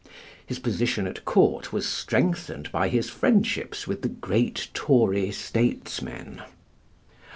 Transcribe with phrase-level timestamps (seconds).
[0.43, 6.41] His position at court was strengthened by his friendships with the great Tory statesmen.